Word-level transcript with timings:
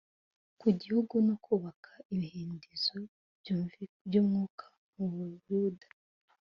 ku 0.59 0.67
gihugu 0.81 1.15
no 1.27 1.35
kubaka 1.45 1.91
ibihindizo 2.13 2.97
byibyumwuka 3.39 4.65
mu 4.95 5.05
Buyuda 5.17 5.87